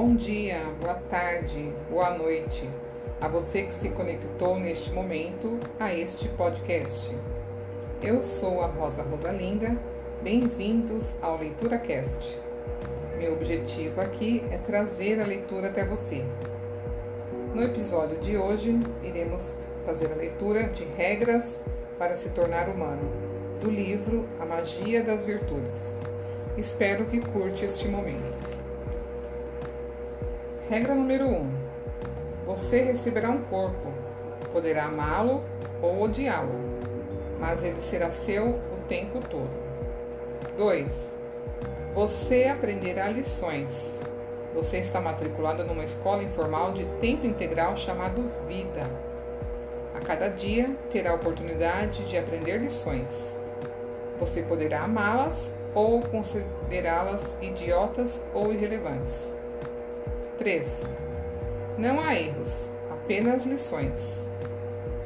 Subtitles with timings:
[0.00, 2.70] Bom dia, boa tarde, boa noite
[3.20, 7.12] a você que se conectou neste momento a este podcast.
[8.00, 9.76] Eu sou a Rosa Rosalinda,
[10.22, 12.38] bem-vindos ao Leitura Cast.
[13.16, 16.24] Meu objetivo aqui é trazer a leitura até você.
[17.52, 19.52] No episódio de hoje, iremos
[19.84, 21.60] fazer a leitura de Regras
[21.98, 23.02] para se tornar humano,
[23.60, 25.96] do livro A Magia das Virtudes.
[26.56, 28.57] Espero que curte este momento.
[30.68, 31.34] Regra número 1.
[31.34, 31.50] Um,
[32.44, 33.90] você receberá um corpo.
[34.52, 35.42] Poderá amá-lo
[35.80, 36.52] ou odiá-lo,
[37.38, 39.48] mas ele será seu o tempo todo.
[40.58, 40.92] 2.
[41.94, 43.70] Você aprenderá lições.
[44.54, 48.82] Você está matriculado numa escola informal de tempo integral chamado Vida.
[49.94, 53.34] A cada dia terá a oportunidade de aprender lições.
[54.18, 59.37] Você poderá amá-las ou considerá-las idiotas ou irrelevantes.
[60.38, 60.84] 3.
[61.76, 64.24] Não há erros, apenas lições.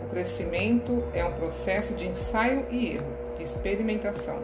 [0.05, 3.07] O crescimento é um processo de ensaio e erro,
[3.39, 4.39] de experimentação.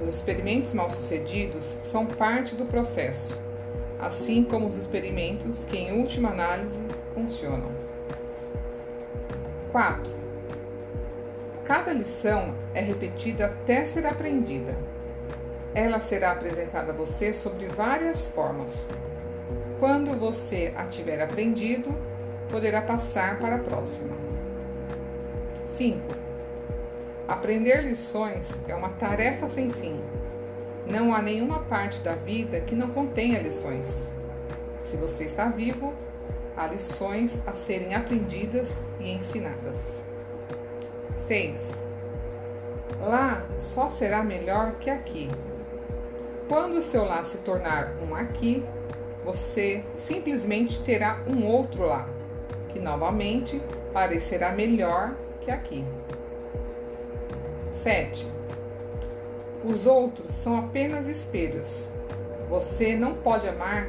[0.00, 3.36] Os experimentos mal-sucedidos são parte do processo,
[3.98, 6.80] assim como os experimentos que, em última análise,
[7.12, 7.72] funcionam.
[9.72, 10.14] 4.
[11.64, 14.76] Cada lição é repetida até ser aprendida.
[15.74, 18.72] Ela será apresentada a você sobre várias formas,
[19.78, 21.94] quando você a tiver aprendido,
[22.48, 24.16] poderá passar para a próxima.
[25.64, 26.00] 5.
[27.28, 30.00] Aprender lições é uma tarefa sem fim.
[30.86, 34.08] Não há nenhuma parte da vida que não contenha lições.
[34.80, 35.92] Se você está vivo,
[36.56, 39.76] há lições a serem aprendidas e ensinadas.
[41.16, 41.58] 6.
[43.00, 45.28] Lá só será melhor que aqui.
[46.48, 48.64] Quando o seu lá se tornar um aqui,
[49.26, 52.08] você simplesmente terá um outro lá,
[52.68, 53.60] que novamente
[53.92, 55.84] parecerá melhor que aqui.
[57.72, 58.24] 7.
[59.64, 61.90] Os outros são apenas espelhos.
[62.48, 63.88] Você não pode amar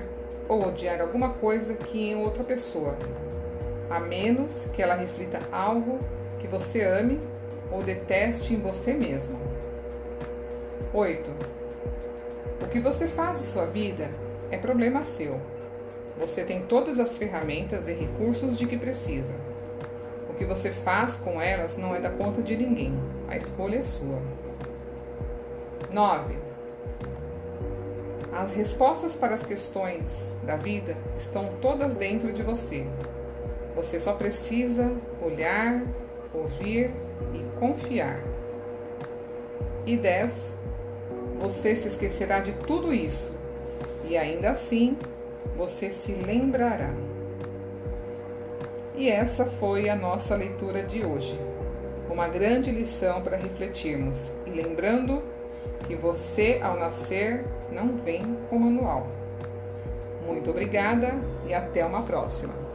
[0.50, 2.98] ou odiar alguma coisa que em outra pessoa,
[3.92, 6.00] a menos que ela reflita algo
[6.40, 7.22] que você ame
[7.72, 9.40] ou deteste em você mesmo.
[10.92, 11.32] 8.
[12.64, 14.10] O que você faz de sua vida
[14.52, 15.40] é problema seu.
[16.18, 19.34] Você tem todas as ferramentas e recursos de que precisa.
[20.30, 22.98] O que você faz com elas não é da conta de ninguém.
[23.28, 24.22] A escolha é sua.
[25.94, 26.36] 9.
[28.34, 32.86] As respostas para as questões da vida estão todas dentro de você.
[33.76, 34.92] Você só precisa
[35.22, 35.84] olhar,
[36.34, 36.92] ouvir
[37.34, 38.20] e confiar.
[39.86, 40.58] E 10.
[41.40, 43.38] Você se esquecerá de tudo isso
[44.04, 44.98] e ainda assim
[45.56, 46.94] você se lembrará.
[48.96, 51.40] E essa foi a nossa leitura de hoje.
[52.10, 55.22] Uma grande lição para refletirmos e lembrando
[55.88, 59.08] que você, ao nascer, não vem com manual.
[60.26, 61.14] Muito obrigada
[61.48, 62.67] e até uma próxima.